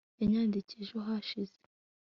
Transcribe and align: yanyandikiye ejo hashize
yanyandikiye 0.19 0.79
ejo 0.85 0.97
hashize 1.07 1.59